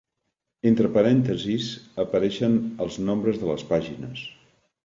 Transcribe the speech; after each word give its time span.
Entre 0.69 0.89
parèntesis 0.95 1.69
apareixen 2.05 2.57
els 2.87 3.01
nombres 3.11 3.41
de 3.43 3.55
les 3.55 3.67
pàgines. 3.75 4.27